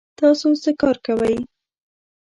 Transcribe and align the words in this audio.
تاسو 0.19 0.47
څه 0.63 0.71
کار 0.81 0.95
کوئ؟ 1.05 1.35